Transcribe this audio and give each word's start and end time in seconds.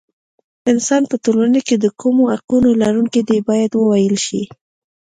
انسان 0.71 1.01
په 1.11 1.15
ټولنه 1.23 1.59
کې 1.67 1.75
د 1.79 1.85
کومو 2.01 2.23
حقونو 2.33 2.69
لرونکی 2.81 3.21
دی 3.29 3.37
باید 3.49 3.71
وویل 3.75 4.15
شي. 4.25 4.43